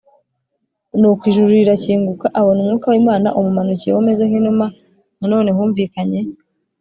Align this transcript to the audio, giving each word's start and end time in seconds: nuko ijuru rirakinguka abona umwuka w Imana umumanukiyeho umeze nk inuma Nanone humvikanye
nuko 0.99 1.21
ijuru 1.29 1.49
rirakinguka 1.57 2.25
abona 2.39 2.57
umwuka 2.61 2.87
w 2.93 2.95
Imana 3.01 3.27
umumanukiyeho 3.37 3.99
umeze 4.01 4.23
nk 4.29 4.35
inuma 4.39 4.65
Nanone 5.17 5.49
humvikanye 5.57 6.19